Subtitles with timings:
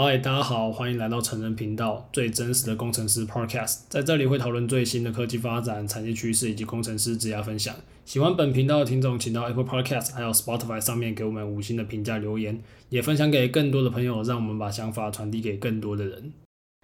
[0.00, 7.74] 嗨，大家好，欢迎来到成人频道，最真实的工程师 Podcast，在这里会讨论最新的科技发展、产业趋势以及工程师职业分享。
[8.04, 16.32] 喜欢本频道的听众，请到 Apple Podcast 还有 Spotify 上面给我们五星的评价留言，也分享给更多的朋友，让我们把想法传递给更多的人。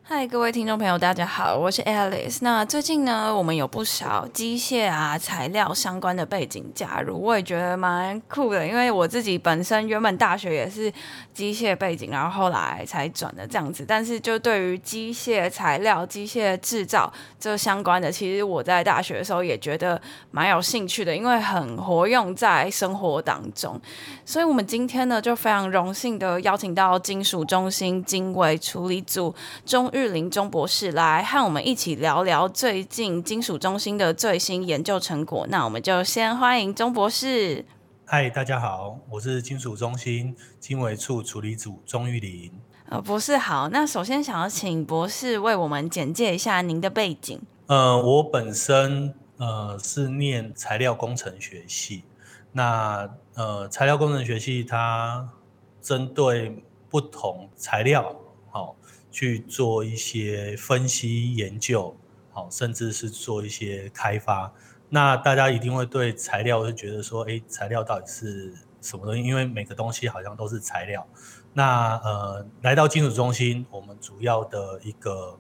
[0.07, 2.41] 嗨，各位听众朋友，大家好，我是 Alice。
[2.43, 10.93] 那最近呢，我们有不少机械啊、材料相关的背景加入，我也觉得蛮酷的，因为我自己本身原本大学也是
[11.33, 13.83] 机械背景，然后后来才转的这样子。
[13.89, 19.99] 但是就对于机械材料、机械制造这相关的，其实我在大学的时候也觉得
[20.31, 23.81] 蛮有兴趣的，因为很活用在生活当中。
[24.27, 35.47] 所以我们今天呢，就非常荣幸的邀请到金属中心经纬处理组中玉林钟博士来和我们一起聊聊最近金属中心的最新研究成果。
[35.49, 37.65] 那我们就先欢迎钟博士。
[38.05, 42.51] 嗨，大家好，我是金属中心经纬处处理组钟玉林。
[42.89, 43.69] 呃，博士好。
[43.69, 47.41] 那首先想要请博士为我们简介一下您的背景。
[47.67, 52.03] 呃，我本身呃是念材料工程学系。
[52.51, 55.29] 那呃，材料工程学系它
[55.81, 58.17] 针对不同材料。
[59.15, 61.97] 去做一些分析研究，
[62.33, 64.53] 好，甚至是做一些开发。
[64.89, 69.23] 那大家一定会对材料会觉得说，哎，材料到底是什么东西？
[69.23, 71.07] 因为每个东西好像都是材料。
[71.53, 75.39] 那呃，来到金属中心，我们主要的一个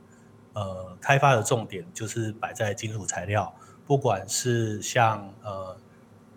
[0.52, 3.52] 呃开发的重点就是摆在金属材料，
[3.84, 5.76] 不管是像呃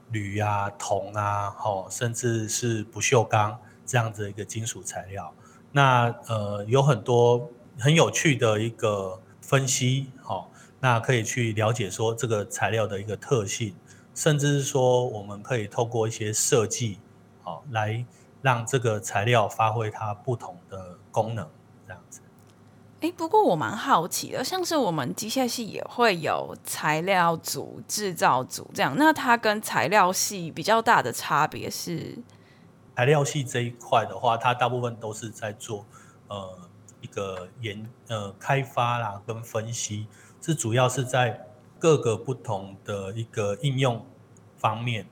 [0.09, 5.31] 铝啊、铜啊，好，甚至是不锈钢这样子的一个金属材料。
[5.71, 10.47] 那呃有很多很有趣的一个分析，好、哦，
[10.79, 13.75] 那可以去了解说这个材料的一个特性，
[14.15, 16.99] 甚至是说我们可以透过一些设计，
[17.43, 18.03] 好、哦，来
[18.41, 21.47] 让这个材料发挥它不同的功能，
[21.85, 22.21] 这样子。
[23.01, 32.17] 哎，不过我蛮好奇的，像是我们机械系也会有材料组、制造组这样，那它跟材料系比较大的差别是？
[32.97, 35.85] 材料系这一块的话，它大部分都是在做
[36.29, 36.57] 呃
[36.99, 40.07] 一个研呃开发啦跟分析，
[40.41, 41.47] 是主要是在
[41.77, 44.03] 各个不同的一个应用
[44.57, 45.05] 方面，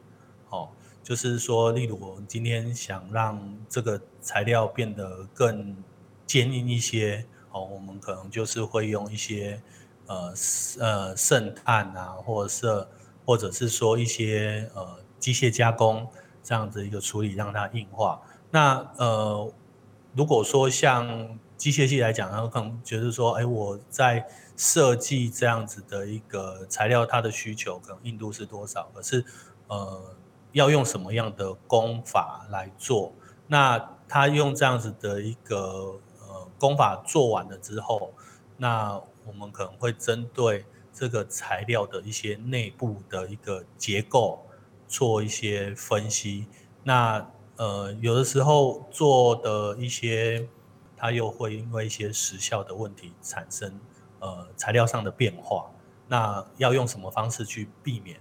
[0.49, 0.67] 哦，
[1.03, 5.77] 就是说，例如我们今天想让这个材料变得更
[6.25, 9.61] 坚硬一些，哦，我们可能就是会用一些
[10.07, 10.33] 呃
[10.79, 12.87] 呃渗碳啊，或者是
[13.23, 16.09] 或者是说一些呃机械加工。
[16.45, 18.21] 这样子一个处理让它硬化。
[18.51, 19.51] 那呃，
[20.13, 28.89] 如果说像机械系来讲，然后可能觉得说，哎，我在设计这样子的一个材料，它的需求可能硬度是多少？
[28.93, 29.25] 可是
[29.67, 30.15] 呃，
[30.51, 33.11] 要用什么样的工法来做？
[33.47, 38.13] 那他用这样子的一个呃工法做完了之后，
[38.57, 40.63] 那我们可能会针对
[40.93, 44.45] 这个材料的一些内部的一个结构。
[44.87, 46.47] 做一些分析，
[46.83, 47.25] 那
[47.57, 50.47] 呃有的时候做的一些，
[50.95, 53.79] 它又会因为一些时效的问题产生
[54.19, 55.69] 呃材料上的变化，
[56.07, 58.19] 那要用什么方式去避免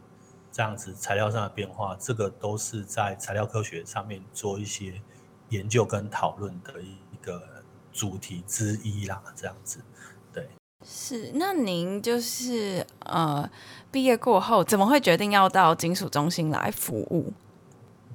[0.51, 1.97] 这样子材料上的变化？
[2.01, 5.01] 这个都是在材料科学上面做一些
[5.51, 7.43] 研究跟讨论的一个
[7.93, 9.81] 主题之一啦，这样子，
[10.87, 13.49] 是，那您就是呃，
[13.91, 17.33] 毕业过后怎么会决定要到金属中心来服务？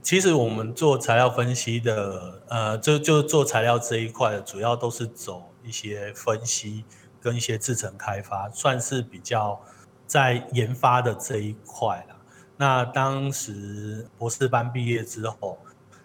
[0.04, 6.86] 其实我们做材料分析的，呃，就就做材料这一块的，主要都是走一些分析
[7.20, 9.60] 跟一些制程开发，算是比较
[10.06, 12.16] 在研发的这一块啦。
[12.56, 15.58] 那当时博士班毕业之后，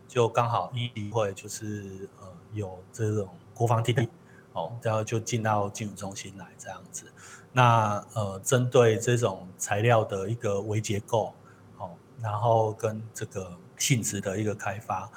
[0.08, 4.08] 就刚好一机会就是呃有这种国防替代。
[4.54, 7.04] 哦，然后就进到金属中心来这样子。
[7.52, 11.32] 那呃，针对这种材料的一个微结构，
[11.78, 11.90] 哦，
[12.20, 15.08] 然后跟这个性质的一个开发，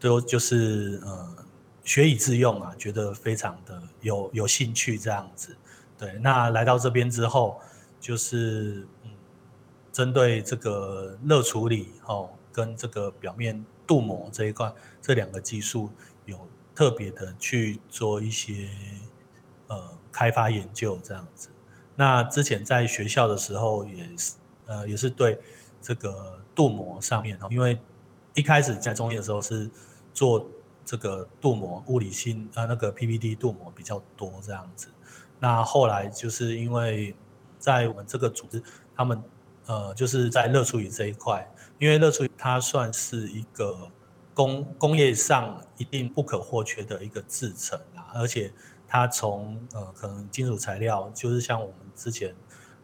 [0.00, 1.36] 都就是呃
[1.84, 5.56] 学以致用啊，觉得非常的有有兴趣这样子。
[5.96, 7.60] 对，那来到这边之后，
[8.00, 9.10] 就是嗯，
[9.92, 15.90] 针对这个热处理哦，跟这个表面镀膜这一块，这两个技术。
[16.74, 18.68] 特别的去做一些
[19.68, 21.48] 呃开发研究这样子。
[21.94, 24.34] 那之前在学校的时候也是
[24.66, 25.38] 呃也是对
[25.80, 27.78] 这个镀膜上面，因为
[28.34, 29.70] 一开始在中医的时候是
[30.12, 30.44] 做
[30.84, 34.88] 这个镀膜物理性呃那个 PVD 镀膜比较多这样子。
[35.38, 37.14] 那后来就是因为
[37.58, 38.60] 在我们这个组织，
[38.96, 39.22] 他们
[39.66, 41.48] 呃就是在热处理这一块，
[41.78, 43.88] 因为热处理它算是一个。
[44.34, 48.52] 工工业上一定不可或缺的一个制成啊，而且
[48.86, 52.34] 它从呃可能金属材料，就是像我们之前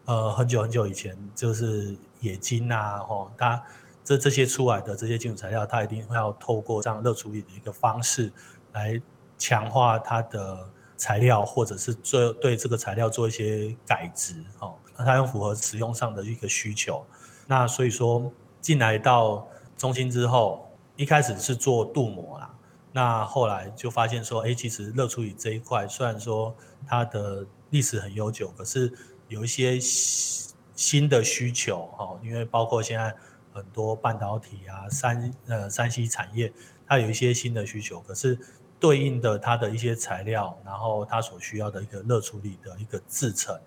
[0.05, 3.61] 呃很久很久以前就是冶金啊，吼，它
[4.03, 8.31] 这这些出来的这些金属材料，它一定会要透过这样热处理的一个方式
[8.71, 8.99] 来
[9.37, 17.05] 强化它的材料，或者是做对这个材料做一些改质，哦，它要符合使用上的一个需求。
[17.45, 18.31] 那所以说
[18.61, 20.70] 进来到中心之后，
[21.01, 22.55] 一开始是做镀膜啦，
[22.91, 26.55] 那后来就发现说，哎，其实热处理这一块虽然说
[26.85, 28.93] 它的历史很悠久，可是
[29.27, 33.11] 有一些新的需求哦，因为包括现在
[33.51, 36.53] 很多半导体啊、三呃三 C 产业，
[36.85, 38.37] 它有一些新的需求，可是
[38.79, 43.59] 对应的它的一些材料，然后它所需要的一个热处理的一个制程，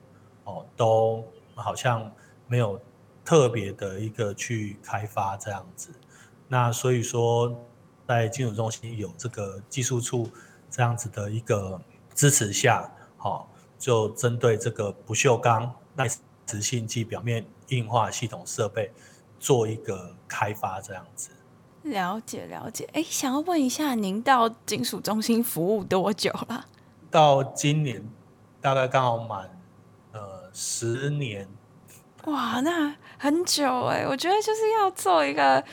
[0.45, 1.25] 哦，都
[1.57, 2.09] 好像
[2.47, 2.81] 没有
[3.25, 5.91] 特别的一个去开发这样子。
[6.49, 7.53] 那所以说，
[8.07, 10.29] 在金属中心有这个技术处
[10.71, 11.81] 这样子的一个
[12.15, 13.49] 支持下，好，
[13.79, 16.07] 就针对这个不锈钢耐
[16.45, 18.93] 磁性剂表面硬化系统设备
[19.41, 21.31] 做一个开发，这样子。
[21.83, 26.67] 了解了解，哎，想要问一下，您到金属中心服务多久了？
[27.11, 28.07] 到今年
[28.61, 29.51] 大概刚好满
[30.13, 31.49] 呃十年。
[32.27, 35.65] 哇，那很久哎，我觉得就是要做一个。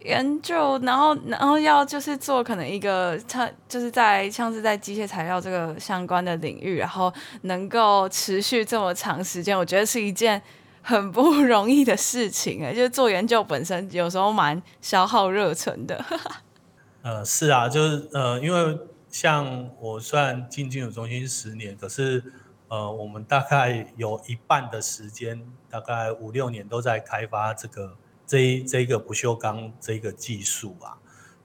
[0.00, 7.12] 研究，然后，然后要就是做可能一个，它就是在像是在机械材料这个相关的领域，然后
[7.42, 10.40] 能够持续这么长时间，我觉得是一件
[10.80, 16.04] 很不容易的事情哎，就是做研究本身有时候蛮消耗热忱的。
[17.02, 18.78] 呃，是啊，就是呃，因为
[19.08, 22.22] 像我虽然进金属中心十年，可是
[22.68, 27.96] 呃，我们大概有一半的时间，大概五六年都在开发这个。
[28.26, 30.98] 这一这个不锈钢这个技术啊，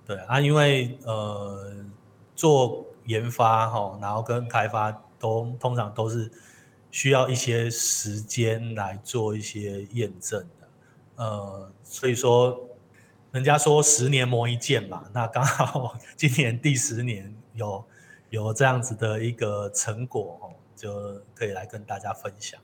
[0.06, 1.86] 对啊，因为呃
[2.36, 6.32] 做研发哈，然后跟开发都通常都是
[6.90, 10.68] 需要一些时间来做一些验证的，
[11.18, 12.60] 呃，所以说
[13.32, 17.86] 人家说十年磨一剑嘛，那刚好今年第十年有
[18.30, 22.60] 有这样子的一个成果哦，就可以来跟大家分享。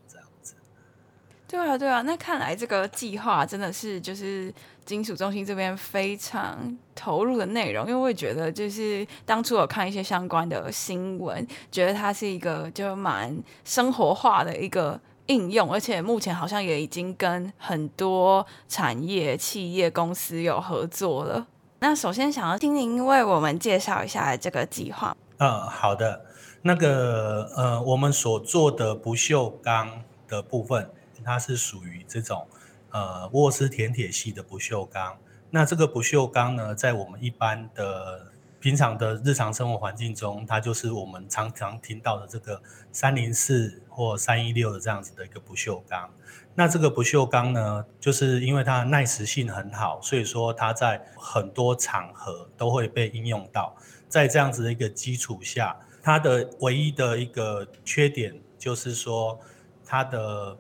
[1.47, 4.53] 对啊，对啊，那看来这个计划真的是就是
[4.83, 21.47] 金属中心这边非常投入的内容，因为我也觉得就是当初有看一些相关的新闻，觉得它是一个就蛮生活化的一个应用，而且目前好像也已经跟很多产业、企业公司有合作了。
[21.79, 25.15] 那首先想要听您为我们介绍一下这个计划。
[25.38, 26.25] 嗯，好的，
[26.63, 30.89] 那个呃，我们所做的不锈钢的部分。
[31.27, 32.47] 它是属于这种
[32.91, 35.18] 呃沃斯田铁系的不锈钢。
[35.50, 42.62] 那这个不锈钢呢，在我们一般的平常的日常生活环境中，它就是我们常常听到的这个
[42.94, 46.09] 三零四或三一六的这样子的一个不锈钢。
[46.56, 53.75] 那这个不锈钢呢，就是因为它的耐蚀性很好，所以说它在很多场合都会被应用到。
[54.09, 59.39] 在这样子的一个基础下，它的唯一的一个缺点就是说
[59.85, 60.57] 它的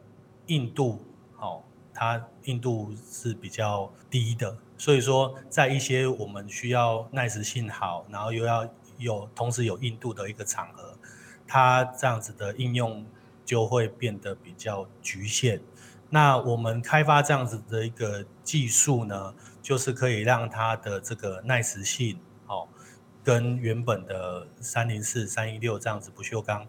[0.47, 1.05] 硬度，
[1.37, 1.63] 哦，
[1.93, 10.97] 它硬度是比较低的，所以说在一些我们需要耐蚀性好，然后又要有同时有硬度的一个场合，
[11.45, 13.05] 它这样子的应用
[13.45, 15.61] 就会变得比较局限。
[16.09, 22.69] 那我们开发这样子的一个技术呢，就是可以让它的这个耐蚀性，好，
[23.23, 26.65] 跟原本的三零四、三一六这样子不锈钢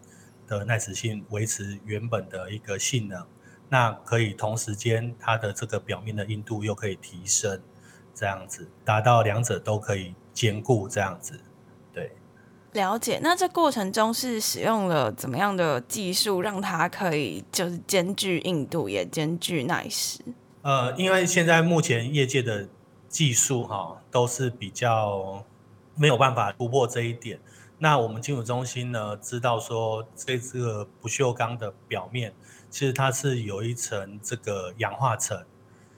[0.48, 3.24] 的耐蚀性维持原本的一个性能。
[3.68, 7.60] 那可以同时间，它的这个表面的硬度又可以提升，
[8.14, 11.38] 这样子达到两者都可以兼顾，这样子，
[11.92, 12.12] 对。
[12.72, 13.18] 了解。
[13.22, 20.20] 那这过程中是使用了怎么样的技术，让它可以就是兼具硬度也兼具耐蚀？
[20.62, 22.68] 呃，因为现在目前业界的
[23.08, 25.44] 技术哈都是比较
[25.94, 27.38] 没有办法突破这一点。
[27.78, 32.32] 那我们金属中心呢，知道说这这个不锈钢的表面。
[32.70, 35.42] 其实它是有一层这个氧化层，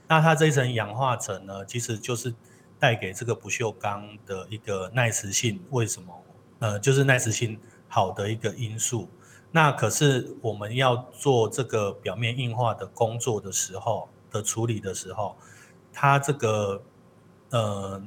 [0.07, 2.33] 那它这一层氧化层呢，其实就是
[2.79, 5.61] 带给这个不锈钢的一个耐磁性。
[5.71, 6.23] 为什么？
[6.61, 7.59] 呃，就是耐磁性
[7.89, 9.09] 好的一个因素。
[9.51, 15.37] 那可是我们要做这个表面硬化的工作的时候的处理的时候，
[15.93, 16.81] 它这个
[17.51, 18.01] 呃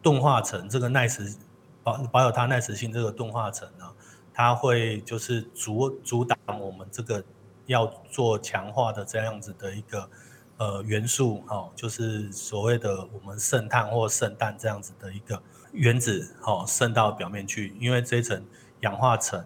[0.00, 1.36] 钝化层这个耐磁
[1.82, 3.92] 保保有它耐磁性这个钝化层呢，
[4.32, 7.24] 它会就是阻阻挡我们这个。
[7.66, 10.10] 要做强化的这样子的一个
[10.56, 15.42] 呃元素哈，就是所谓的我们渗碳或渗氮这样子的一个
[15.72, 18.44] 原子哈渗到表面去，因为这一层
[18.80, 19.44] 氧化层，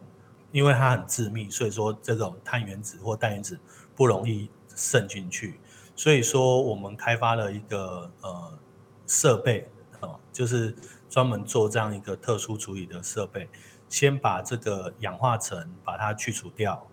[0.50, 3.58] 因为它很致密，所以说这种碳原子或氮原子
[3.94, 5.60] 不容易渗进去。
[5.94, 8.58] 所以说我们开发了一个呃
[9.06, 9.70] 设备
[10.00, 10.74] 啊，就是
[11.08, 13.48] 专门做这样一个特殊处理的设备，
[13.88, 16.86] 先把这个氧化层把它去除掉。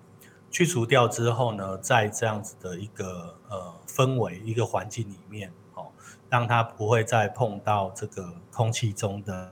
[0.54, 5.88] 去除掉之后呢，在这样子的一个呃氛围、一个环境里面，哦，
[6.30, 9.52] 让它不会再碰到这个空气中的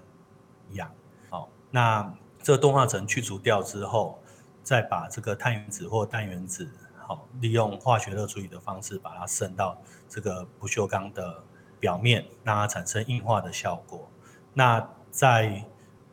[0.73, 0.91] 氧，
[1.31, 4.19] 好，那这个氡化层去除掉之后，
[4.61, 9.75] 再把这个碳原子或氮原子，好，利用化学热处理的方式把它渗到
[10.07, 11.43] 这个不锈钢的
[11.79, 14.07] 表面，让它产生硬化的效果。
[14.53, 15.65] 那在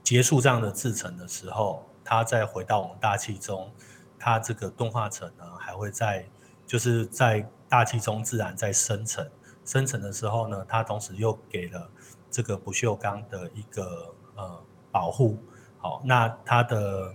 [0.03, 3.71] 结束这样的制程的时候，它再回到我们大气中。
[4.19, 6.27] 它这个钝化层呢，还会在
[6.67, 9.29] 就是在大气中自然在生成，
[9.65, 11.91] 生成的时候呢，它同时又给了
[12.31, 15.39] 这个不锈钢的一个呃保护，
[15.79, 17.15] 好，那它的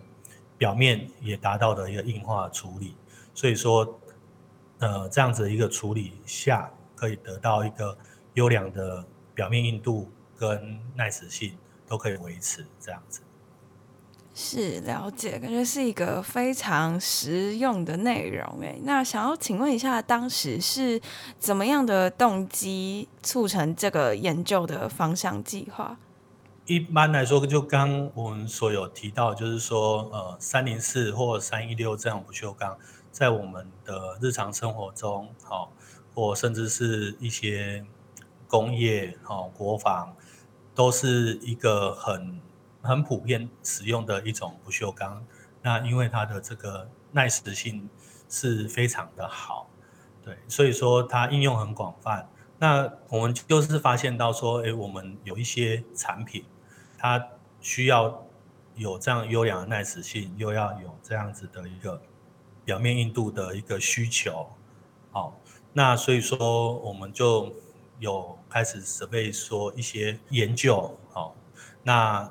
[0.58, 2.96] 表面也达到了一个硬化处理，
[3.34, 4.00] 所以说
[4.78, 7.98] 呃这样子一个处理下，可以得到一个
[8.36, 11.58] 优良的表面硬度跟耐蚀性
[11.88, 13.23] 都可以维持这样子。
[14.36, 18.82] 是了解，感觉是一个非常实用的内容诶。
[18.84, 21.00] 那想要请问一下，当时是
[21.38, 26.00] 怎么样的动机促成这个研究的方向计划？
[26.66, 32.76] 一般来说，就刚我们所有提到，就是说，呃，三零四或三一六这样不锈钢，
[33.12, 35.72] 在我们的日常生活中，好，
[36.16, 37.86] 或甚至是一些
[38.48, 40.16] 工业、好国防，
[40.74, 42.42] 都是一个很。
[42.84, 45.26] 很普遍使用的一种不锈钢，
[45.62, 47.90] 那因为它的这个耐蚀性
[48.28, 49.70] 是非常的好，
[50.22, 52.28] 对，所以说它应用很广泛。
[52.60, 56.44] 那我们就是发现到说，诶，我们有一些产品，
[56.98, 57.26] 它
[57.62, 58.26] 需要
[58.76, 62.02] 有这样优良的耐蚀性，又要有这样子的一个
[62.66, 64.50] 表面硬度的一个需求，
[65.12, 65.40] 好，
[65.72, 67.54] 那所以说我们就
[68.00, 71.34] 有开始准备说一些研究，好，
[71.82, 72.30] 那。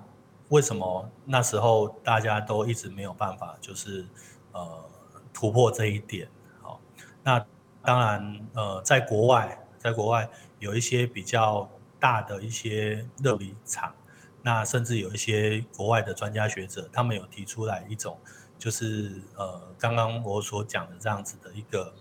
[0.52, 4.06] 为什么那时候大家都一直没有办法，就是
[4.52, 4.84] 呃
[5.32, 6.28] 突破这一点？
[6.60, 6.78] 好，
[7.22, 7.42] 那
[7.82, 10.28] 当然呃，在国外，在国外
[10.58, 11.66] 有一些比较
[11.98, 13.94] 大的一些热力厂，
[14.42, 18.18] 那甚至有一些国外的专家学者，他们有提出来一种，
[18.58, 21.94] 就是呃刚刚我所讲的这样子的一个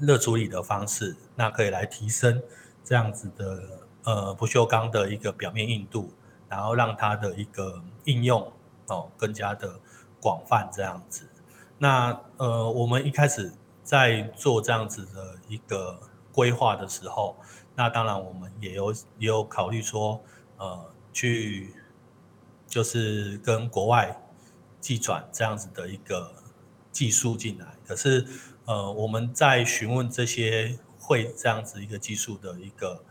[0.00, 2.42] 热处理的方式，那可以来提升
[2.82, 6.12] 这样子的呃不锈钢的一个表面硬度。
[6.48, 8.52] 然后让它的一个应用
[8.88, 9.80] 哦更加的
[10.20, 11.28] 广泛这样子。
[11.78, 16.00] 那呃，我们一开始在做这样子的一个
[16.32, 17.36] 规划的时候，
[17.74, 20.20] 那当然我们也有也有考虑说，
[20.56, 21.74] 呃，去
[22.66, 24.16] 就是跟国外
[24.80, 26.32] 技转这样子的一个
[26.92, 27.74] 技术进来。
[27.86, 28.26] 可是
[28.64, 33.02] 呃，我们在询问这些会这样子一个技术的一个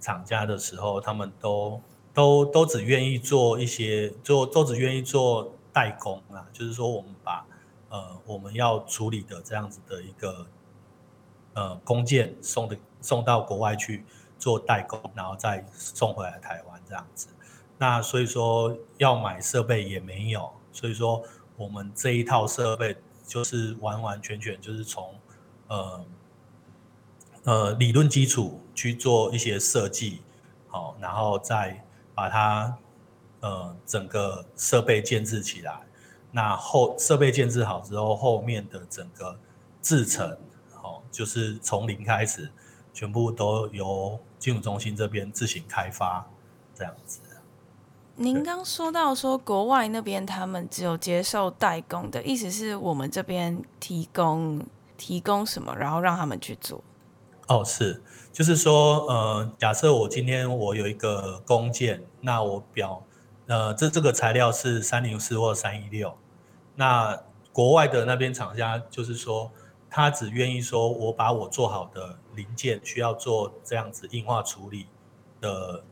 [0.00, 1.82] 厂家的时候，他们都。
[2.14, 7.44] 都都只愿意做一些，做都只愿意做代工啊，就是说我们把
[7.88, 10.46] 呃我们要处理的这样子的一个
[11.54, 14.04] 呃工件送的送到国外去
[14.38, 17.26] 做代工，然后再送回来台湾这样子。
[17.78, 21.20] 那所以说要买设备也没有，所以说
[21.56, 25.12] 我们这一套设备就是完完全全就是从
[25.66, 26.04] 呃
[27.42, 30.20] 呃理论基础去做一些设计，
[30.68, 31.84] 好，然后再。
[32.14, 32.76] 把它，
[33.40, 35.80] 呃，整个设备建制起来，
[36.30, 39.38] 那后设备建制好之后，后面的整个
[39.82, 40.30] 制程，
[40.82, 42.50] 哦，就是从零开始，
[42.92, 46.26] 全部都由金融中心这边自行开发，
[46.74, 47.20] 这样子。
[48.16, 54.64] 您刚说到说国外那边他们只有接受代工的意思是我们这边提供
[54.96, 56.80] 提供什么，然后让他们去做。
[57.48, 58.00] 哦，是，
[58.34, 63.00] 就是说，呃，假设我今天我有一个工件，那我表，
[63.46, 66.18] 呃，这这个材料是三零四或三一六，
[66.74, 67.22] 那
[67.52, 69.52] 国外的那边厂家就是说，
[69.88, 74.88] 他只愿意说我把我做好的零件需要做这样子硬化处理
[75.40, 75.84] 的，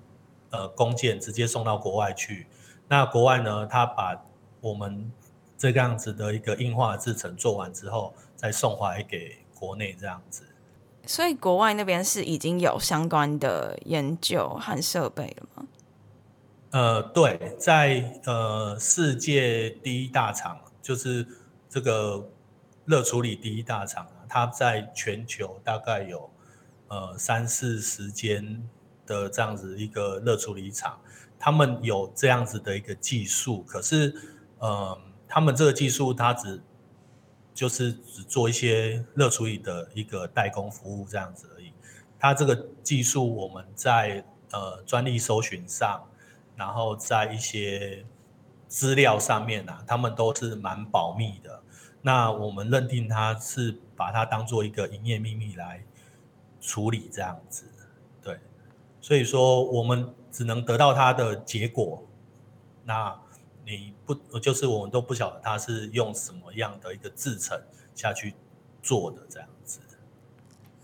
[0.51, 2.49] 呃，工件直接送到国外去，
[2.89, 4.21] 那国外呢，他把
[4.61, 5.13] 我们
[5.57, 10.43] 这个样子的一个硬化制程做完之后，再送回来给国内这样子。
[11.05, 15.67] 所以国外那边是已经有相关的研究和设备了吗？
[16.71, 21.27] 呃，对，在呃世界第一大厂，就是
[21.69, 22.31] 这个
[22.87, 26.31] 热处理第一大厂，它在全球大概有
[26.89, 28.67] 呃三四十间
[29.05, 30.99] 的这样子一个热处理厂，
[31.39, 34.15] 他们有这样子的一个技术，可是
[34.59, 36.63] 呃，他们这个技术它只
[37.55, 41.73] 就是只做一些热处理的一个代工服务这样子而已。
[42.19, 46.03] 它这个技术我们在呃专利搜寻上，
[46.57, 48.05] 然后在一些
[48.69, 51.63] 资料上面啊，他们都是蛮保密的。
[52.01, 55.85] 那我们认定它是把它当做一个营业秘密来
[56.61, 57.65] 处理这样子，
[58.23, 58.39] 对。
[59.01, 62.03] 所以说我们只能得到它的结果。
[62.85, 63.17] 那
[63.65, 67.61] 你不就是我们都不晓得它是用什么样的一个制成
[67.95, 68.35] 下去
[68.83, 69.79] 做的这样子。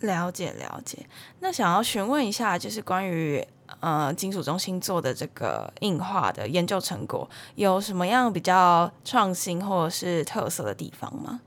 [0.01, 1.07] 了解了解。
[1.41, 3.45] 那想要询问一下，就是关于
[3.81, 11.41] 呃金属中心做的这个硬化的研究成果，有什么样比较创新或者是特色的地方吗？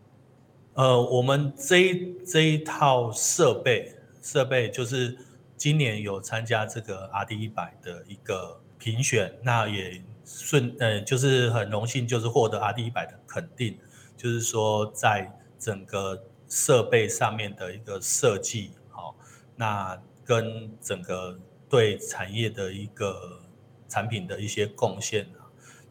[0.74, 5.18] 呃，我们这一这一套设备设备就是
[5.56, 10.04] 今年有参加这个 RD 一百的一个评选，那也。
[10.34, 13.78] 顺呃，就是很荣幸，就是获得 RD 一百的肯定，
[14.16, 19.16] 就是说在整个设备上面的一个设计，好，
[19.56, 21.38] 那跟整个
[21.70, 23.42] 对产业的一个
[23.90, 25.30] 产品的一些贡献，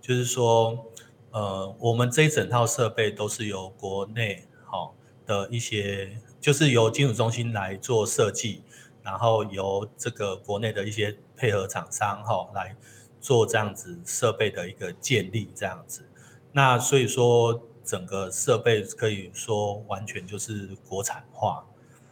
[0.01, 0.87] 就是说，
[1.31, 4.95] 呃，我们这一整套设备都是由国内好
[5.27, 8.65] 的一些，就是由金属中心来做设计，
[9.03, 12.75] 然后由这个国内的一些配合厂商哈来。
[13.21, 16.09] 做这样子设备的一个建立，这样子，
[16.53, 21.67] 那所以说整个设备可以说完全就是国产化。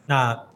[0.05, 0.47] 那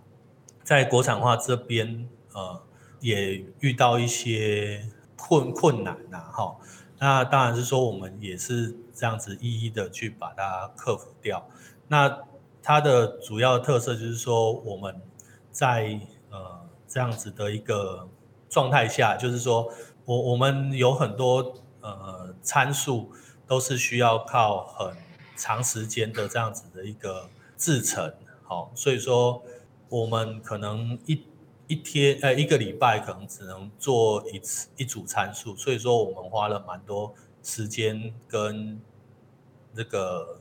[0.62, 2.62] 在国产化这边，呃，
[3.00, 6.56] 也遇到一些困困难呐，哈。
[6.98, 11.48] 那当然是说我们也是这样子一一的去把它克服掉。
[11.88, 12.18] 那
[12.62, 15.00] 它的主要特色就是说我们
[15.50, 15.98] 在
[16.30, 18.06] 呃这样子的一个
[18.50, 19.72] 状态下，就是说。
[20.04, 23.12] 我我们有很多呃参数
[23.46, 24.96] 都是需要靠很
[25.36, 28.12] 长时间的这样子的一个制成，
[28.42, 29.42] 好，所以说
[29.88, 31.22] 我们可能一
[31.68, 38.80] 一天呃一个礼拜可能只能做一次一组参数，所以说我们花了蛮多时间跟
[39.74, 40.40] 这个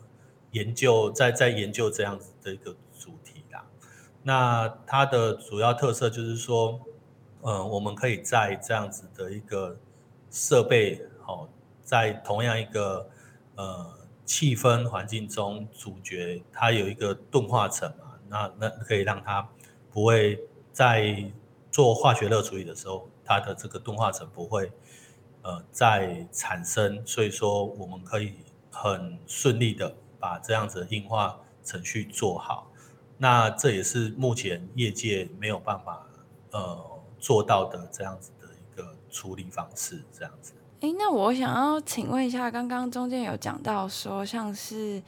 [0.51, 3.63] 研究在在研究这样子的一个主题啦。
[4.23, 6.79] 那它的主要特色就是说。
[7.43, 9.75] 嗯，我们可以在这样子的一个
[10.29, 11.49] 设备，好，
[11.83, 13.09] 在同样一个
[13.55, 19.49] 呃气氛环境中，主角它有一个钝化层嘛，那那可以让它
[19.89, 20.39] 不会
[20.71, 21.31] 在
[21.71, 24.71] 做化学热处理的时候，它的这个钝化层不会
[25.41, 28.35] 呃再产生，所以说我们可以
[28.69, 32.71] 很顺利的把这样子的硬化程序做好，
[33.17, 36.05] 那这也是目前业界没有办法
[36.51, 37.00] 呃。
[37.21, 40.53] 做到的这样子的一个处理方式，这样子。
[40.81, 44.99] 哎，那我想要请问一下，刚刚中间有讲到说，像是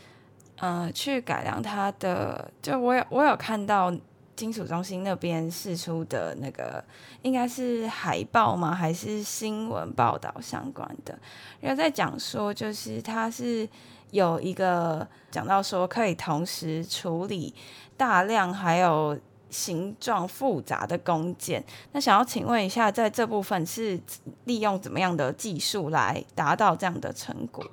[0.58, 3.92] 呃，去改良它的，就我有我有看到
[4.36, 6.84] 金属中心那边释出的那个，
[7.24, 8.76] 应该是海报吗？
[8.76, 11.18] 还是新闻报道相关的？
[11.60, 13.68] 然后在讲说，就是它是
[14.12, 17.56] 有一个讲到说，可以同时处理
[17.98, 19.18] 大量还有。
[19.54, 24.00] 形状复杂的工件，那想要请问一下，在这部分是
[24.46, 27.64] 利用怎么样的技术来达到这样的成果？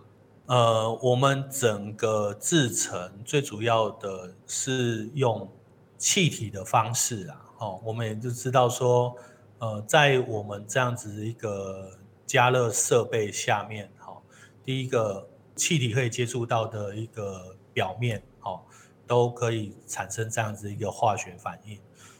[0.47, 5.51] 呃，我们整个制成最主要的是用
[5.97, 9.17] 气体的方式啊，哦，我们也就知道说，
[9.59, 11.91] 呃，在我们这样子一个
[12.27, 14.23] 加热设备下面，哈、哦，
[14.65, 18.61] 第一个气体可以接触到的一个表面，哦。
[19.11, 21.77] 都可以产生这样子一个化学反应，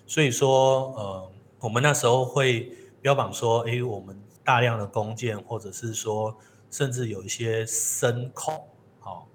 [0.09, 2.69] 所以说，呃，我们那时候会
[3.01, 6.37] 标榜说，诶，我们大量的弓箭，或者是说，
[6.69, 8.61] 甚至有一些深孔，
[8.99, 9.29] 好，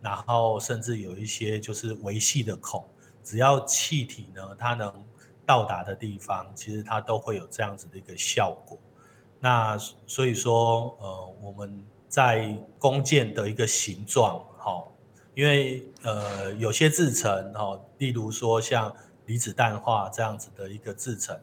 [0.00, 2.82] 然后甚至有一些就是维系的孔，
[3.22, 4.90] 只要气体呢，它能
[5.44, 8.78] 到达的地方，其实它都会有这样子的一个效果。
[9.38, 14.90] 那所以说，呃，我们在弓箭的一个形状，好。
[15.34, 18.94] 因为呃有些制程哦，例如说像
[19.26, 21.38] 离子氮化这样子的一个制程，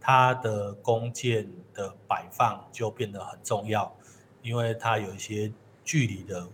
[0.00, 3.94] 它的工件的摆放就变得很重要，
[4.42, 5.52] 因为它有一些
[5.84, 6.46] 距离的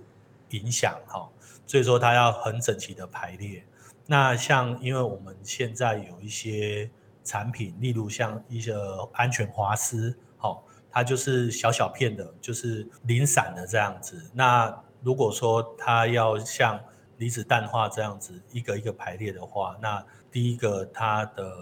[0.51, 1.29] 影响哈，
[1.67, 3.65] 所以说它要很整齐的排列。
[4.07, 6.91] 那像因为我们现在有一些
[7.23, 8.75] 产品，例如像一些
[9.13, 14.21] 安全滑丝，好，它就是小小片的，就是零散的这样子。
[14.33, 16.79] 那如果说它要像
[17.19, 21.53] 离子淡化这样子一个一个排列的话，那第一个它的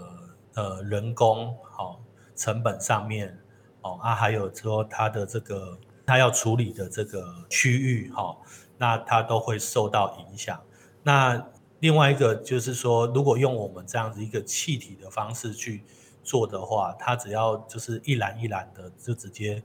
[0.54, 2.00] 呃人工好、哦、
[2.36, 3.36] 成本上面
[3.82, 8.36] 哦啊，还有说它的这个它要处理的这个区域哈，
[8.76, 10.60] 那它都会受到影响。
[11.02, 11.44] 那
[11.80, 15.84] 另外一个就是说，如果用我们这样子一个气体的方式去
[16.22, 19.62] 做的话，它只要就是一篮一篮的就直接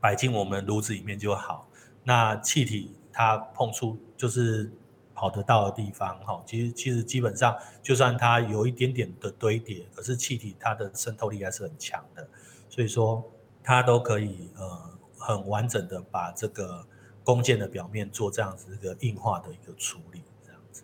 [0.00, 1.68] 摆进我们炉子里面就好。
[2.04, 4.72] 那气体它碰触就是
[5.14, 12.26] 跑得到的地方，哈，其实其实基本上就算它有一点点的堆叠，可是气体它的渗透力还是很强的，
[12.68, 13.22] 所以说
[13.62, 16.86] 它都可以呃很完整的把这个
[17.22, 20.22] 弓箭的表面做这样子一个硬化的一个处理。
[20.44, 20.82] 这样子。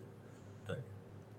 [0.65, 0.77] 对，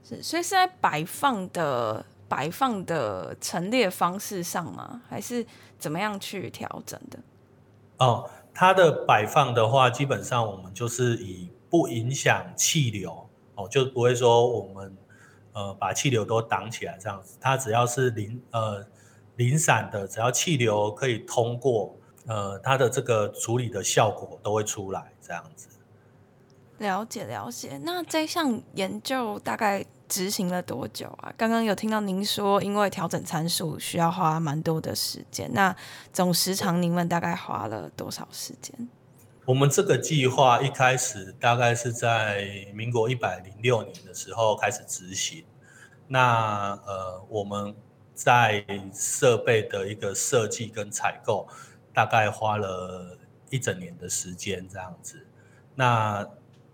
[0.03, 5.03] 是所以是在摆放的摆放的陈列方式上吗？
[5.09, 5.47] 还是
[5.79, 7.19] 怎么样去调整的？
[7.99, 8.29] 哦，
[8.61, 14.95] 它的摆放的话，基本上我们就是以不影响气流哦，就不会说我们
[15.55, 17.39] 呃把气流都挡起来这样子。
[17.41, 18.87] 它只要是零呃
[19.37, 21.97] 零散的，只要气流可以通过，
[22.27, 25.69] 呃，它的这个处理的效果都会出来这样子。
[26.77, 27.81] 了解了解。
[27.83, 31.33] 那这项研究大概执行了多久啊？
[31.37, 35.49] 刚刚有听到您说，因为调整参数需要花蛮多的时间。
[35.55, 35.75] 那
[36.13, 38.89] 总时长，您们大概花了多少时间？
[39.45, 45.45] 我们这个计划一开始大概是在民国一百零六年的时候开始执行。
[46.09, 47.73] 那呃，我们
[48.13, 51.47] 在设备的一个设计跟采购，
[51.95, 53.17] 大概花了
[53.49, 55.25] 一整年的时间这样子。
[55.77, 56.29] 那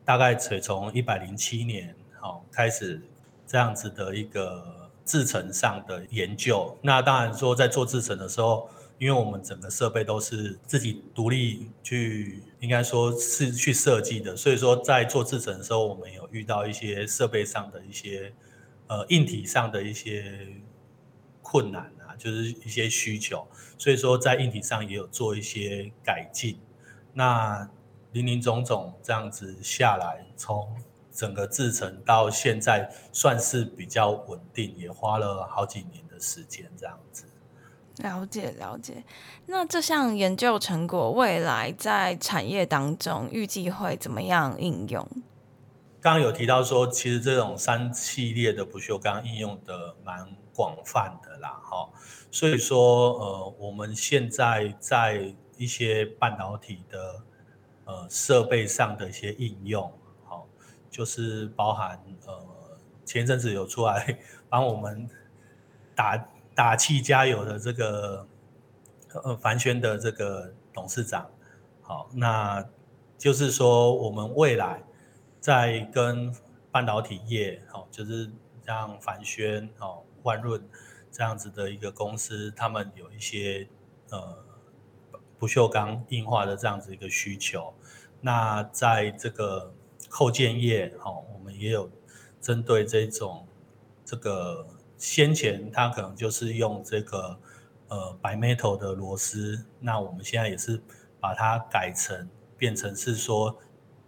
[0.07, 3.03] 大概从从一百零七年哦开始。
[3.47, 18.33] 这样子的一个制程上的研究，那当然说在做制程的时候，因为我们整个设备都是自己独立去，应该说是去设计的，所以说在做制程的时候，我们有遇到一些设备上的一些
[18.89, 20.49] 呃硬体上的一些
[21.41, 23.47] 困难啊，就是一些需求，
[23.79, 26.59] 所以说在硬体上也有做一些改进。
[27.13, 27.71] 那
[28.13, 30.67] 林林总总这样子下来，从
[31.17, 37.25] 整个制成到现在算是比较稳定，也花了好几年的时间这样子。
[38.03, 39.03] 了解了解。
[39.47, 45.09] 那这项研究成果未来在产业当中预计会怎么样应用？
[46.03, 51.89] 刚刚有提到说，其实这种三系列的不锈钢应用的蛮广泛的啦，哈。
[52.31, 57.23] 所以说，呃，我们现在在一些半导体的
[57.87, 59.91] 呃设备上的一些应用。
[60.97, 62.43] 就是包含呃，
[63.05, 65.07] 前阵子有出来 帮我们
[65.95, 66.17] 打
[66.55, 68.27] 打气加油的这个
[69.23, 71.31] 呃凡轩的这个董事长，
[71.83, 72.67] 好，那
[73.19, 74.83] 就是说我们未来
[75.39, 76.35] 在跟
[76.73, 78.31] 半导体业，好，就是
[78.65, 80.67] 像凡轩、好万润
[81.13, 83.69] 这样子的一个公司，他们有一些
[84.09, 84.43] 呃
[85.39, 87.75] 不锈钢硬化的这样子一个需求，
[88.23, 89.75] 那在这个。
[90.17, 91.91] 扣件业，好，我们也有
[92.41, 93.47] 针对这种
[94.03, 97.39] 这个先前它可能就是用这个
[97.89, 100.81] 呃白 metal 的螺丝，那我们现在也是
[101.21, 102.27] 把它改成
[102.57, 103.55] 变成是说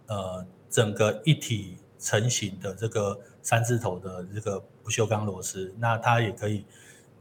[0.07, 6.65] 呃整个一体成型的这个三字头的这个不锈钢螺丝，那它也可以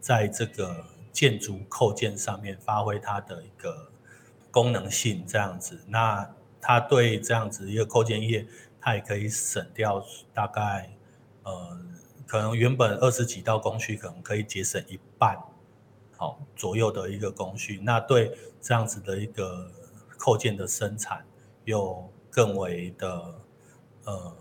[0.01, 3.93] 在这个建筑扣件上面发挥它的一个
[4.51, 6.27] 功能性，这样子，那
[6.59, 8.47] 它对这样子一个扣件业。
[8.81, 10.91] 它也可以省掉大概，
[11.43, 11.79] 呃，
[12.27, 15.37] 可能原本二十几道工序，可能可以节省一半，
[16.17, 17.81] 好左右的一个工序。
[17.83, 19.71] 那对这样子的一个
[20.17, 21.27] 扣件的生产，
[21.65, 23.35] 又更为的
[24.05, 24.37] 呃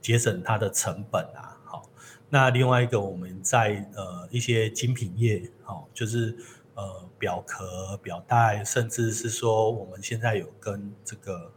[0.00, 1.58] 节省它的成本啊。
[1.64, 1.82] 好，
[2.28, 6.36] 那另外一个我们在呃一些精品业，好，就是
[6.74, 11.50] 呃表壳、表带，甚至是说我们现在有跟这个。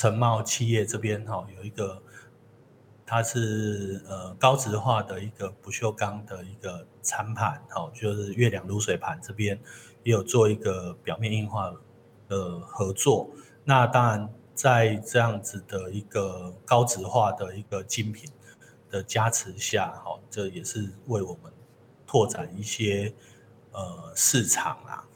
[0.00, 2.02] 成贸企业这边哈有一个，
[3.04, 9.60] 它是呃高质化的一个不锈钢的一个餐盘，哈，就是月亮卤水盘这边
[10.02, 11.70] 也有做一个表面硬化
[12.28, 13.28] 的合作。
[13.62, 18.26] 那当然，在这样子的一个高质化的一个精品
[18.90, 21.52] 的加持下，哈，这也是为我们
[22.06, 23.12] 拓展一些
[23.72, 25.06] 呃市场啊。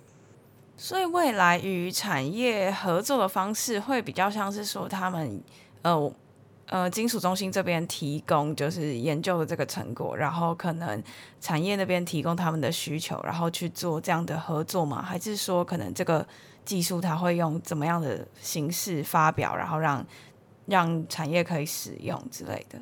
[0.85, 5.43] 所以未来与产业合作的方式会比较像是说，他们
[5.81, 6.13] 呃
[6.67, 11.03] 呃金属中心这边提供就是研究的这个成果，然后可能
[11.41, 15.01] 产业那边提供他们的需求，然后去做这样的合作吗？
[15.01, 16.27] 还是说可能这个
[16.67, 20.07] 技术它会用怎么样的形式发表，然后让
[20.67, 22.79] 让产业可以使用之类的？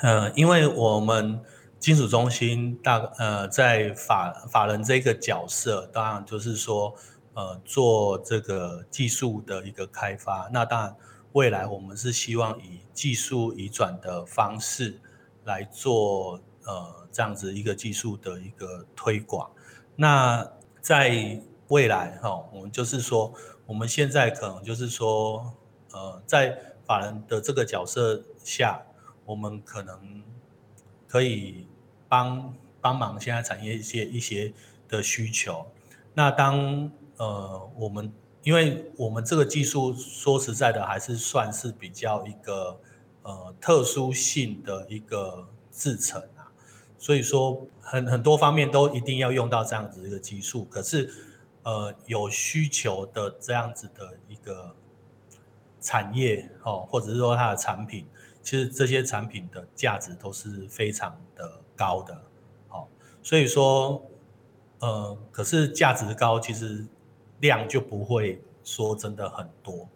[0.00, 1.38] 呃，因为我们。
[1.80, 6.94] 金属中心大呃，在法法人这个角色，当然就是说，
[7.34, 10.48] 呃做这个技术的一个开发。
[10.52, 10.96] 那当然，
[11.32, 15.00] 未来我们是希望以技术移转的方式
[15.44, 19.50] 来做呃这样子一个技术的一个推广。
[19.96, 20.46] 那
[20.80, 23.32] 在未来哈、我们就是说，
[23.66, 25.54] 我们现在可能就是说，
[25.92, 28.82] 呃，在法人的这个角色下，
[29.24, 30.22] 我们可能
[31.06, 31.68] 可以
[32.08, 34.52] 帮帮忙现在产业一些一些
[34.88, 35.64] 的需求。
[36.12, 38.10] 那当呃我们，
[38.42, 42.80] 因为我们这个技术说实在的，还是算是比较一个
[43.22, 46.48] 呃特殊性的一个制成啊，
[46.96, 50.64] 所以说很很多方面都一定要用到这样子一个技术。
[50.70, 51.12] 可是
[51.62, 54.74] 呃有需求的这样子的一个
[55.78, 58.06] 产业哦，或者是说它的产品。
[58.42, 62.22] 其实这些产品的价值都是非常的高的，
[62.68, 62.88] 好，
[63.22, 64.02] 所以说，
[64.78, 66.86] 呃，可是价值高，其实
[67.40, 69.88] 量就不会说真的很多。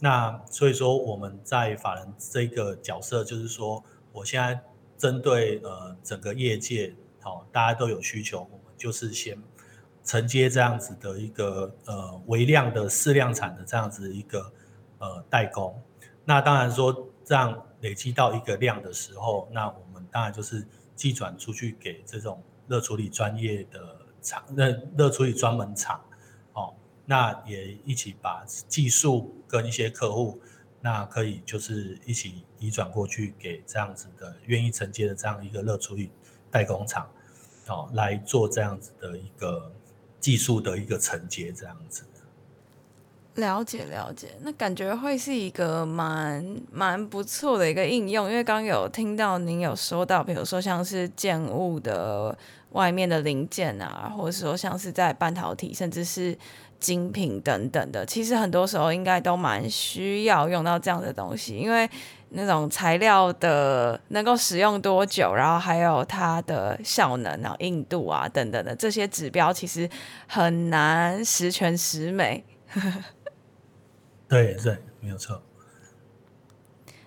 [0.00, 4.60] 那所以说我们在法人这个角色，就是说，我现在
[4.96, 9.36] 针对呃整个业界，好，大家都有需求，我们就是先
[10.02, 14.52] 承接这样子的一个呃微量的试量产的这样子一个
[14.98, 15.80] 呃代工。
[16.24, 17.62] 那当然说这样。
[17.80, 23.78] 累积到一个量的时候，那我们当然就是寄转出去给这种热处理专业的
[24.22, 26.02] 厂，热热处理专门厂，
[27.06, 30.40] 那也一起把技术跟一些客户，
[30.80, 36.10] 那可以就是一起移转过去给这样子的愿意承接的这样一个乐处理
[36.50, 37.08] 代工厂，
[37.68, 39.72] 哦，来做这样子的一个
[40.18, 42.04] 技术的一个承接，这样子。
[43.34, 52.38] 了解了解，那感觉会是一个蛮蛮不错的一个应用，因为刚有听到您有说到，比如说像是建物的
[52.70, 56.38] 外面的零件啊，或者说像是在半导体，甚至是
[56.84, 61.88] 精品等等的，其实很多时候应该都蛮需要用到这样的东西，因为
[62.28, 69.88] 那种材料的能够使用多久，然后还有它的效能然后、硬度啊等等的这些指标，其实
[70.26, 72.44] 很难十全十美。
[74.28, 75.40] 对对，没有错。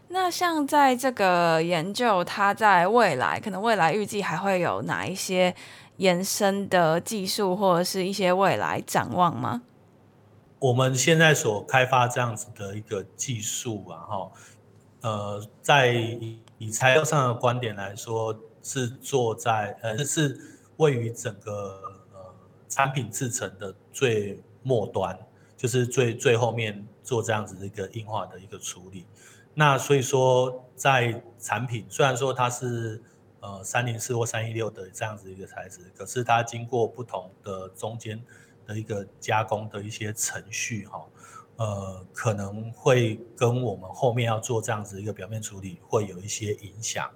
[0.09, 5.53] 那像在这个研究，它在未来可能未来预计还会有哪一些
[5.97, 9.61] 延伸的技术，或者是一些未来展望吗？
[10.59, 14.31] 我们现在所开发这样子的一个技术啊，哈，
[15.01, 15.93] 呃，在
[16.57, 20.39] 以材料上的观点来说，是做在呃，是
[20.77, 21.79] 位于整个
[22.13, 22.19] 呃
[22.67, 25.17] 产品制成的最末端，
[25.55, 26.87] 就是最最后面。
[27.07, 29.05] 做这样子的一个硬化的一个处理，
[29.53, 33.01] 那所以说在产品虽然说它是
[33.39, 38.21] 呃三零四或三一六的这样子一个材质，可是它经过不同的中间
[38.65, 41.05] 的一个加工的一些程序哈，
[41.57, 47.09] 呃可能会跟我们后面要做这样子一个表面处理会有一些影响。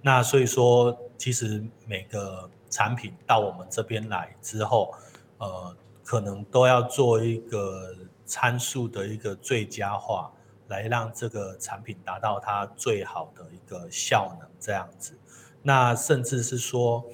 [0.00, 4.94] 那所以说其实每个产品到我们这边来之后，
[5.38, 7.94] 呃可能都要做一个。
[8.30, 10.30] 参数的一个最佳化，
[10.66, 15.16] 来让这个产品达到它最好的一个效能，这样子。
[15.62, 17.04] 那甚至是说，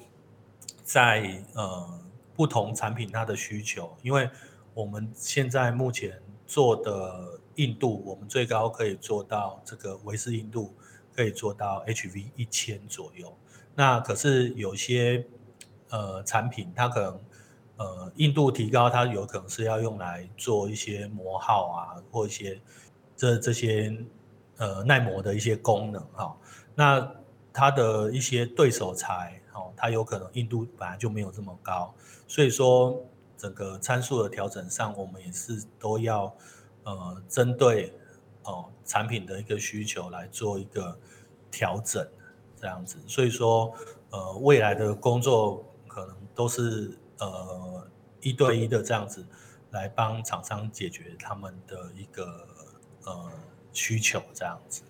[0.83, 1.99] 在呃
[2.33, 4.29] 不同产品它的需求，因为
[4.73, 10.73] 我们现在目前做的硬度，我们最高可以做到这个维氏硬度，
[11.15, 13.35] 可以做到 HV 一千左右。
[13.73, 15.25] 那可是有些
[15.89, 17.19] 呃产品，它可能。
[17.77, 22.57] 呃，硬度提高，它有可能是要用来做一些磨耗啊，或一些
[23.17, 23.93] 这这些
[24.55, 26.37] 呃耐磨的一些功能哈、
[26.73, 27.01] 那
[27.55, 31.95] 它的一些对手材，哦，它有可能硬度本来就没有这么高，
[32.27, 33.01] 所以说
[33.37, 36.35] 整个参数的调整上，我们也是都要
[36.83, 37.93] 呃针对
[38.43, 40.99] 哦产品的一个需求来做一个
[41.49, 42.05] 调整，
[42.59, 42.97] 这样子。
[43.07, 43.73] 所以说
[44.09, 46.99] 呃未来的工作可能都是。
[47.17, 47.87] 呃，
[48.19, 49.25] 一对一的这样子
[49.71, 52.45] 来帮厂商解决他们的一个
[53.05, 53.31] 呃
[53.71, 54.81] 需求，这样子。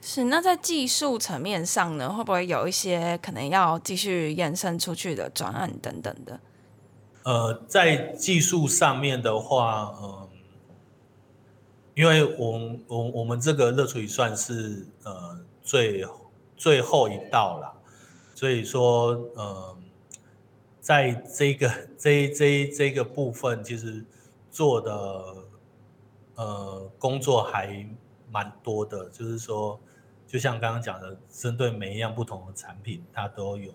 [0.00, 6.40] 是，那在技术层面上呢，会不会有一些可能要继续延伸出去的专案等等的？
[7.24, 10.28] 呃，在技术上面的话，嗯、
[11.94, 16.04] 因为我我我们这个热处理算是呃最
[16.56, 17.72] 最后一道了，
[18.34, 19.76] 所以说呃。
[20.82, 24.02] 在这个这这这个部分，其实
[24.50, 25.36] 做的
[26.36, 27.86] 呃工作还
[28.32, 29.78] 蛮多的，就是说，
[30.30, 33.74] 就像刚刚讲的，针对每一样不同的产品，它都有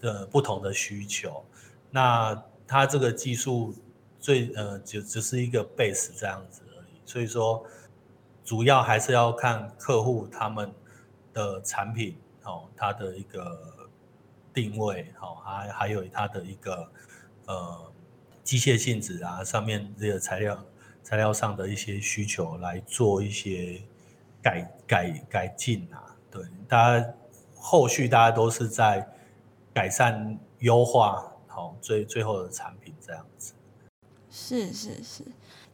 [0.00, 1.44] 的不同的需求。
[1.92, 2.34] 那
[2.66, 3.72] 它这个技术
[4.18, 7.00] 最呃就只是一个 base 这样子而已。
[7.06, 7.64] 所以说，
[8.44, 10.72] 主要还是要看客户他们
[11.32, 13.56] 的产品哦，它的一个
[14.52, 16.90] 定位哦，还还有它的一个
[17.46, 17.92] 呃
[18.42, 20.64] 机械性质啊，上面这个材料
[21.04, 23.80] 材料上的一些需求来做一些
[24.44, 26.14] 改改改进啊。
[26.30, 27.14] 对，大家
[27.56, 29.08] 后续大家都是在
[29.72, 31.32] 改善优化。
[31.46, 33.54] 好，最最后的产品这样子，
[34.36, 35.22] 是是是。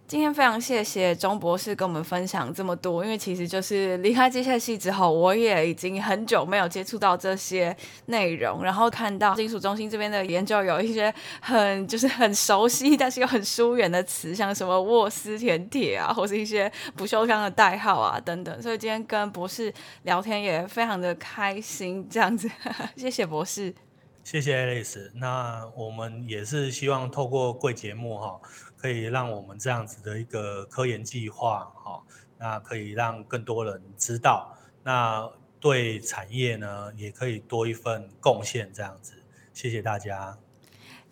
[0.06, 7.74] 今天非常谢谢钟博士跟我们分享这么多，因为其实就是离开机械系之后，我也已经很久没有接触到这些
[8.06, 22.50] 内容，然后看到金属中心这边的研究有一些很就是很熟悉，但是又很疏远的词，像什么沃斯田铁啊，或是一些不锈钢的代号啊等等，所以今天跟博士聊天也非常的开心，这样子，
[22.96, 23.72] 谢谢博士。
[24.22, 28.40] 谢谢 Alice，那我们也是希望透过贵节目哈，
[28.76, 32.02] 可以让我们这样子的一个科研计划哈，
[32.38, 35.28] 那可以让更多人知道，那
[35.58, 39.14] 对产业呢也可以多一份贡献这样子，
[39.52, 40.38] 谢谢大家。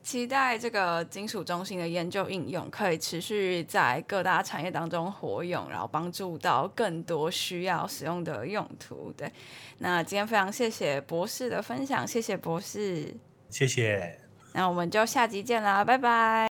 [0.09, 9.13] 期待这个金属中心的研究应用可以持续在各大产业当中活用，然后帮助到更多需要使用的用途。
[9.15, 9.31] 对，
[9.77, 13.15] 那今天非常谢谢博士的分享，谢谢博士，
[13.51, 14.19] 谢谢。
[14.55, 16.47] 那我们就下集见啦，拜拜。